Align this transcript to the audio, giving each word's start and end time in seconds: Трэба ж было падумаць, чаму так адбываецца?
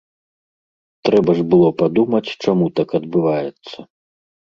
Трэба 1.07 1.31
ж 1.39 1.43
было 1.51 1.67
падумаць, 1.81 2.35
чаму 2.45 2.65
так 2.79 2.89
адбываецца? 3.01 3.77